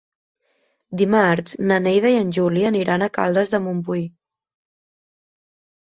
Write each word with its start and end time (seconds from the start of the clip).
Dimarts 1.01 1.53
na 1.71 1.77
Neida 1.89 2.13
i 2.15 2.17
en 2.21 2.33
Juli 2.39 2.65
aniran 2.71 3.07
a 3.09 3.11
Caldes 3.19 3.55
de 3.57 3.63
Montbui. 3.67 4.05